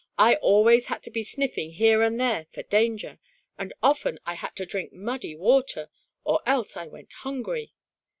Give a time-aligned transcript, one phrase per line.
[0.17, 3.19] I always had to be sniffing here and there for danger,
[3.59, 5.91] and often I had to drink muddy water,
[6.23, 7.75] or else I went hungry.